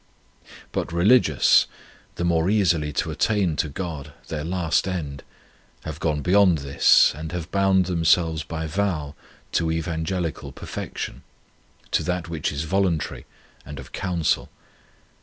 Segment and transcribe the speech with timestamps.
[0.47, 1.67] 1 But religious,
[2.15, 5.21] the more easily to attain to God, their last end,
[5.83, 9.13] have gone beyond this, and have bound themselves by vow
[9.51, 11.21] to evangelical perfection,
[11.91, 13.27] to that which is voluntary
[13.63, 14.49] and of counsel.